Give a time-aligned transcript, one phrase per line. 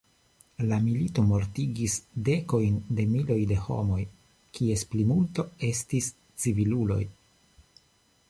[0.69, 1.97] La milito mortigis
[2.29, 3.99] dekojn de miloj de homoj,
[4.59, 6.07] kies plimulto estis
[6.45, 7.01] civiluloj.